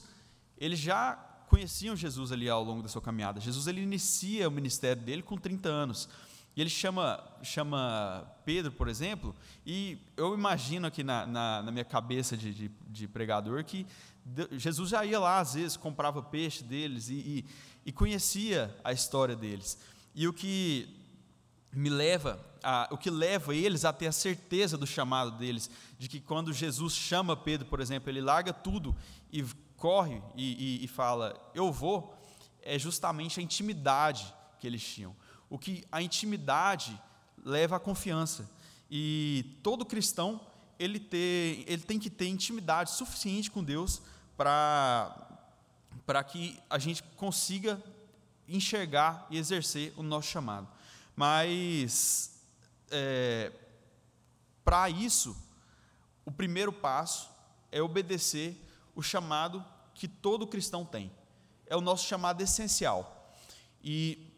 eles 0.57 0.79
já 0.79 1.15
conheciam 1.49 1.95
Jesus 1.95 2.31
ali 2.31 2.49
ao 2.49 2.63
longo 2.63 2.81
da 2.81 2.89
sua 2.89 3.01
caminhada. 3.01 3.39
Jesus 3.39 3.67
ele 3.67 3.81
inicia 3.81 4.47
o 4.47 4.51
ministério 4.51 5.01
dele 5.01 5.21
com 5.21 5.37
30 5.37 5.67
anos. 5.69 6.09
E 6.55 6.61
ele 6.61 6.69
chama, 6.69 7.23
chama 7.43 8.25
Pedro, 8.43 8.71
por 8.71 8.87
exemplo, 8.87 9.35
e 9.63 9.99
eu 10.17 10.33
imagino 10.33 10.87
aqui 10.87 11.03
na, 11.03 11.25
na, 11.27 11.61
na 11.61 11.71
minha 11.71 11.85
cabeça 11.85 12.35
de, 12.35 12.51
de, 12.51 12.71
de, 12.87 13.07
pregador 13.07 13.63
que 13.63 13.85
Jesus 14.53 14.89
já 14.89 15.05
ia 15.05 15.19
lá, 15.19 15.39
às 15.39 15.53
vezes, 15.53 15.77
comprava 15.77 16.21
peixe 16.23 16.63
deles 16.63 17.09
e, 17.09 17.13
e, 17.13 17.45
e 17.85 17.91
conhecia 17.91 18.75
a 18.83 18.91
história 18.91 19.35
deles. 19.35 19.77
E 20.15 20.27
o 20.27 20.33
que 20.33 20.96
me 21.71 21.89
leva, 21.89 22.39
a, 22.63 22.88
o 22.91 22.97
que 22.97 23.09
leva 23.09 23.55
eles 23.55 23.86
a 23.86 23.93
ter 23.93 24.07
a 24.07 24.12
certeza 24.12 24.77
do 24.77 24.88
chamado 24.88 25.31
deles, 25.31 25.69
de 26.00 26.07
que 26.07 26.19
quando 26.19 26.53
Jesus 26.53 26.93
chama 26.93 27.36
Pedro, 27.36 27.67
por 27.67 27.79
exemplo, 27.79 28.09
ele 28.09 28.21
larga 28.21 28.53
tudo 28.53 28.95
e 29.31 29.43
corre 29.75 30.21
e, 30.36 30.79
e, 30.81 30.86
e 30.86 30.88
fala, 30.88 31.39
eu 31.53 31.71
vou, 31.71 32.15
é 32.63 32.79
justamente 32.79 33.39
a 33.39 33.43
intimidade 33.43 34.33
que 34.59 34.65
eles 34.65 34.83
tinham 34.83 35.15
o 35.50 35.57
que 35.57 35.86
a 35.91 36.01
intimidade 36.01 37.00
leva 37.43 37.77
à 37.77 37.79
confiança. 37.79 38.50
E 38.89 39.59
todo 39.63 39.86
cristão, 39.86 40.41
ele, 40.77 41.00
ter, 41.00 41.63
ele 41.67 41.81
tem 41.81 42.00
que 42.00 42.09
ter 42.09 42.27
intimidade 42.27 42.91
suficiente 42.91 43.50
com 43.50 43.63
Deus 43.63 44.01
para 44.36 45.13
que 46.27 46.59
a 46.69 46.77
gente 46.77 47.03
consiga 47.15 47.81
enxergar 48.47 49.27
e 49.29 49.38
exercer 49.38 49.93
o 49.97 50.03
nosso 50.03 50.29
chamado. 50.29 50.67
Mas, 51.17 52.39
é, 52.91 53.51
para 54.63 54.88
isso, 54.88 55.36
o 56.24 56.31
primeiro 56.31 56.71
passo 56.71 57.27
é 57.71 57.81
obedecer 57.81 58.55
o 58.95 59.01
chamado 59.01 59.65
que 59.95 60.07
todo 60.07 60.45
cristão 60.45 60.86
tem. 60.86 61.12
É 61.65 61.75
o 61.75 61.81
nosso 61.81 62.07
chamado 62.07 62.39
essencial. 62.41 63.33
E 63.83 64.31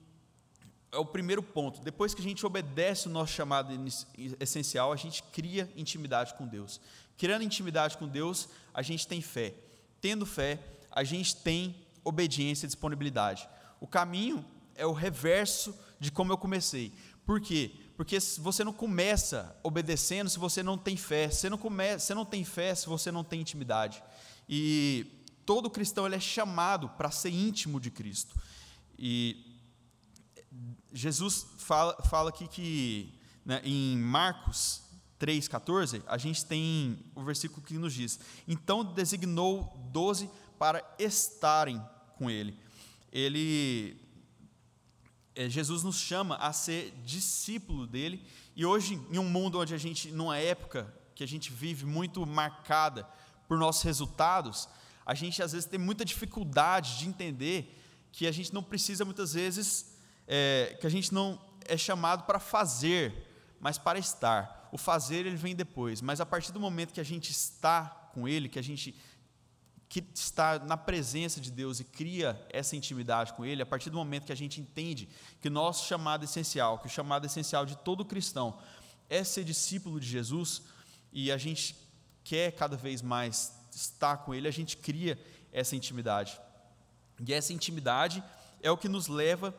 é 0.89 0.97
o 0.97 1.05
primeiro 1.05 1.43
ponto. 1.43 1.81
Depois 1.81 2.13
que 2.13 2.21
a 2.21 2.23
gente 2.23 2.45
obedece 2.45 3.09
o 3.09 3.11
nosso 3.11 3.33
chamado 3.33 3.73
essencial, 4.39 4.93
a 4.93 4.95
gente 4.95 5.21
cria 5.21 5.69
intimidade 5.75 6.33
com 6.35 6.47
Deus. 6.47 6.79
Criando 7.17 7.43
intimidade 7.43 7.97
com 7.97 8.07
Deus, 8.07 8.47
a 8.73 8.81
gente 8.81 9.05
tem 9.05 9.21
fé. 9.21 9.53
Tendo 9.99 10.25
fé, 10.25 10.57
a 10.89 11.03
gente 11.03 11.35
tem 11.35 11.75
obediência 12.05 12.65
e 12.65 12.67
disponibilidade. 12.67 13.49
O 13.81 13.87
caminho 13.87 14.45
é 14.79 14.85
o 14.85 14.93
reverso 14.93 15.77
de 15.99 16.11
como 16.11 16.31
eu 16.31 16.37
comecei. 16.37 16.93
Por 17.25 17.39
quê? 17.39 17.71
Porque 17.95 18.17
você 18.39 18.63
não 18.63 18.73
começa 18.73 19.55
obedecendo 19.61 20.29
se 20.29 20.39
você 20.39 20.63
não 20.63 20.77
tem 20.77 20.97
fé. 20.97 21.29
Você 21.29 21.49
não, 21.49 21.57
come, 21.57 21.99
você 21.99 22.13
não 22.15 22.25
tem 22.25 22.43
fé 22.43 22.73
se 22.73 22.87
você 22.87 23.11
não 23.11 23.23
tem 23.23 23.41
intimidade. 23.41 24.01
E 24.47 25.05
todo 25.45 25.69
cristão 25.69 26.05
ele 26.05 26.15
é 26.15 26.19
chamado 26.19 26.89
para 26.89 27.11
ser 27.11 27.29
íntimo 27.29 27.79
de 27.79 27.91
Cristo. 27.91 28.35
E 28.97 29.59
Jesus 30.91 31.45
fala, 31.57 31.95
fala 32.03 32.29
aqui 32.29 32.47
que 32.47 33.13
né, 33.45 33.61
em 33.63 33.97
Marcos 33.97 34.83
3,14, 35.19 36.01
a 36.07 36.17
gente 36.17 36.45
tem 36.45 36.97
o 37.13 37.23
versículo 37.23 37.61
que 37.61 37.77
nos 37.77 37.93
diz: 37.93 38.19
Então 38.47 38.83
designou 38.83 39.77
doze 39.91 40.29
para 40.57 40.83
estarem 40.97 41.81
com 42.17 42.29
ele. 42.29 42.57
Ele, 43.11 43.99
Jesus 45.47 45.83
nos 45.83 45.97
chama 45.97 46.35
a 46.37 46.51
ser 46.51 46.91
discípulo 47.05 47.85
dele, 47.85 48.25
e 48.55 48.65
hoje, 48.65 48.95
em 49.11 49.19
um 49.19 49.29
mundo 49.29 49.59
onde 49.59 49.73
a 49.73 49.77
gente, 49.77 50.11
numa 50.11 50.37
época 50.37 50.93
que 51.15 51.23
a 51.23 51.27
gente 51.27 51.51
vive 51.51 51.85
muito 51.85 52.25
marcada 52.25 53.07
por 53.47 53.57
nossos 53.57 53.83
resultados, 53.83 54.67
a 55.05 55.13
gente 55.13 55.41
às 55.41 55.51
vezes 55.53 55.67
tem 55.67 55.79
muita 55.79 56.03
dificuldade 56.03 56.97
de 56.97 57.07
entender 57.07 57.79
que 58.11 58.27
a 58.27 58.31
gente 58.31 58.53
não 58.53 58.63
precisa 58.63 59.05
muitas 59.05 59.33
vezes 59.33 59.95
é, 60.27 60.77
que 60.79 60.85
a 60.85 60.89
gente 60.89 61.13
não 61.13 61.39
é 61.65 61.77
chamado 61.77 62.23
para 62.23 62.39
fazer, 62.39 63.27
mas 63.59 63.77
para 63.77 63.97
estar. 63.97 64.69
O 64.71 64.77
fazer 64.77 65.25
ele 65.25 65.35
vem 65.35 65.55
depois, 65.55 66.01
mas 66.01 66.21
a 66.21 66.25
partir 66.25 66.51
do 66.51 66.59
momento 66.59 66.93
que 66.93 67.01
a 67.01 67.05
gente 67.05 67.31
está 67.31 67.99
com 68.13 68.27
Ele, 68.27 68.49
que 68.49 68.59
a 68.59 68.63
gente 68.63 68.95
que 69.89 70.05
está 70.13 70.59
na 70.59 70.77
presença 70.77 71.41
de 71.41 71.51
Deus 71.51 71.79
e 71.79 71.83
cria 71.83 72.39
essa 72.51 72.75
intimidade 72.75 73.33
com 73.33 73.43
Ele, 73.43 73.63
a 73.63 73.65
partir 73.65 73.89
do 73.89 73.97
momento 73.97 74.27
que 74.27 74.31
a 74.31 74.37
gente 74.37 74.61
entende 74.61 75.09
que 75.41 75.49
nosso 75.49 75.87
chamado 75.87 76.23
essencial, 76.23 76.77
que 76.77 76.85
o 76.85 76.89
chamado 76.89 77.25
essencial 77.25 77.65
de 77.65 77.75
todo 77.75 78.05
cristão 78.05 78.59
é 79.09 79.23
ser 79.23 79.43
discípulo 79.43 79.99
de 79.99 80.07
Jesus, 80.07 80.61
e 81.11 81.31
a 81.31 81.37
gente 81.37 81.75
quer 82.23 82.51
cada 82.51 82.77
vez 82.77 83.01
mais 83.01 83.59
estar 83.71 84.17
com 84.17 84.31
Ele, 84.31 84.47
a 84.47 84.51
gente 84.51 84.77
cria 84.77 85.19
essa 85.51 85.75
intimidade. 85.75 86.39
E 87.25 87.33
essa 87.33 87.51
intimidade 87.51 88.23
é 88.61 88.69
o 88.69 88.77
que 88.77 88.87
nos 88.87 89.07
leva 89.07 89.51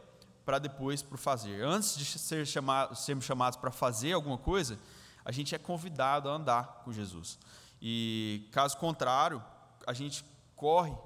para 0.45 0.61
depois 0.61 1.03
para 1.03 1.17
o 1.17 1.19
fazer. 1.19 1.65
Antes 1.65 1.97
de 1.97 2.05
ser 2.05 2.47
chamado, 2.47 2.95
sermos 2.95 3.25
chamados 3.25 3.57
para 3.57 3.73
fazer 3.73 4.13
alguma 4.13 4.39
coisa, 4.39 4.79
a 5.25 5.33
gente 5.33 5.57
é 5.57 5.59
convidado 5.59 6.29
a 6.29 6.33
andar 6.33 6.83
com 6.85 6.93
Jesus. 6.93 7.37
E 7.83 8.49
caso 8.53 8.77
contrário, 8.77 9.43
a 9.91 9.93
gente 9.93 10.25
corre 10.55 10.97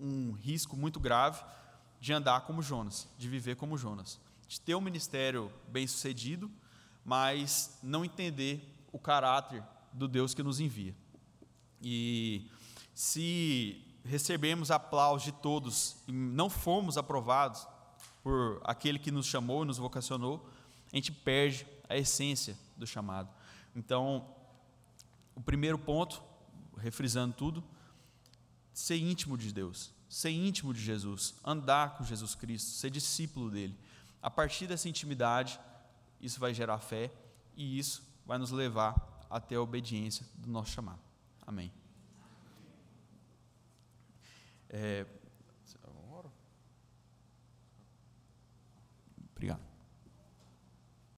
um 0.00 0.30
risco 0.30 0.76
muito 0.76 1.00
grave 1.00 1.42
de 2.00 2.12
andar 2.12 2.42
como 2.42 2.62
Jonas, 2.62 3.08
de 3.18 3.28
viver 3.28 3.56
como 3.56 3.76
Jonas, 3.76 4.20
de 4.46 4.60
ter 4.60 4.76
um 4.76 4.80
ministério 4.80 5.52
bem 5.66 5.88
sucedido, 5.88 6.48
mas 7.04 7.76
não 7.82 8.04
entender 8.04 8.86
o 8.92 8.98
caráter 8.98 9.62
do 9.92 10.06
Deus 10.06 10.34
que 10.34 10.42
nos 10.42 10.60
envia. 10.60 10.94
E 11.82 12.48
se 12.94 13.84
recebemos 14.04 14.70
aplausos 14.70 15.24
de 15.24 15.32
todos 15.32 15.96
e 16.06 16.12
não 16.12 16.48
fomos 16.48 16.96
aprovados, 16.96 17.66
por 18.22 18.60
aquele 18.64 19.00
que 19.00 19.10
nos 19.10 19.26
chamou, 19.26 19.64
nos 19.64 19.78
vocacionou, 19.78 20.48
a 20.92 20.96
gente 20.96 21.10
perde 21.10 21.66
a 21.88 21.96
essência 21.96 22.56
do 22.76 22.86
chamado. 22.86 23.30
Então, 23.74 24.28
o 25.34 25.40
primeiro 25.40 25.78
ponto, 25.78 26.22
refrisando 26.76 27.34
tudo, 27.34 27.64
ser 28.78 28.96
íntimo 28.96 29.36
de 29.36 29.52
Deus, 29.52 29.92
ser 30.08 30.30
íntimo 30.30 30.72
de 30.72 30.80
Jesus, 30.80 31.34
andar 31.44 31.96
com 31.96 32.04
Jesus 32.04 32.36
Cristo, 32.36 32.70
ser 32.70 32.90
discípulo 32.90 33.50
dele. 33.50 33.76
A 34.22 34.30
partir 34.30 34.68
dessa 34.68 34.88
intimidade, 34.88 35.58
isso 36.20 36.38
vai 36.38 36.54
gerar 36.54 36.78
fé 36.78 37.10
e 37.56 37.76
isso 37.76 38.02
vai 38.24 38.38
nos 38.38 38.52
levar 38.52 39.26
até 39.28 39.56
a 39.56 39.60
obediência 39.60 40.24
do 40.36 40.48
nosso 40.48 40.70
chamado. 40.70 41.00
Amém. 41.44 41.72
É, 44.68 45.04
Obrigado. 49.38 49.67